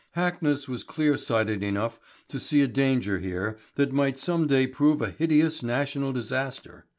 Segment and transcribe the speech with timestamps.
[0.15, 1.99] Hackness was clear sighted enough
[2.29, 6.87] to see a danger here that might some day prove a hideous national disaster.